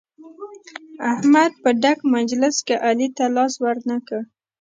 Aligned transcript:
احمد 1.11 1.51
په 1.63 1.69
ډک 1.81 1.99
مجلس 2.15 2.55
کې 2.67 2.75
علي 2.87 3.07
ته 3.17 3.25
لاس 3.35 3.53
ور 3.63 3.77
نه 3.89 3.97
کړ. 4.07 4.21